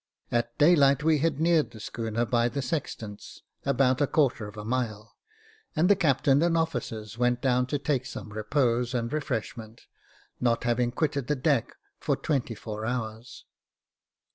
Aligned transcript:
At 0.31 0.57
daylight 0.57 1.03
we 1.03 1.19
had 1.19 1.39
neared 1.39 1.69
the 1.69 1.79
schooner, 1.79 2.25
by 2.25 2.49
the 2.49 2.63
sextants, 2.63 3.43
about 3.67 4.01
a 4.01 4.07
quarter 4.07 4.47
of 4.47 4.57
a 4.57 4.65
mile, 4.65 5.15
and 5.75 5.89
the 5.91 5.95
captain 5.95 6.41
and 6.41 6.57
officers 6.57 7.19
went 7.19 7.39
down 7.39 7.67
to 7.67 7.77
take 7.77 8.07
some 8.07 8.33
repose 8.33 8.95
and 8.95 9.13
refreshment, 9.13 9.81
not 10.39 10.63
having 10.63 10.91
quitted 10.91 11.27
the 11.27 11.35
deck 11.35 11.75
for 11.99 12.15
twenty 12.15 12.55
four 12.55 12.83
hours. 12.83 13.45